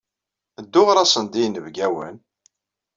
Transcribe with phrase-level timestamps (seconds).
[0.63, 2.15] Ddu ɣer-asen-d i yinebgawen!